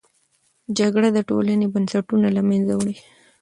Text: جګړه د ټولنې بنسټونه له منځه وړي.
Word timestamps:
جګړه 0.77 1.09
د 1.13 1.19
ټولنې 1.29 1.65
بنسټونه 1.73 2.27
له 2.35 2.41
منځه 2.49 2.73
وړي. 2.79 2.95